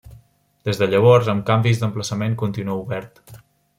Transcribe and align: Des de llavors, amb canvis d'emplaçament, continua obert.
Des 0.69 0.79
de 0.83 0.87
llavors, 0.93 1.29
amb 1.33 1.45
canvis 1.49 1.81
d'emplaçament, 1.83 2.37
continua 2.43 2.79
obert. 2.87 3.23